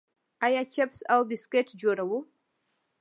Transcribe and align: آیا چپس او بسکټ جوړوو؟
آیا 0.45 0.61
چپس 0.73 0.99
او 1.13 1.19
بسکټ 1.29 1.67
جوړوو؟ 1.81 2.19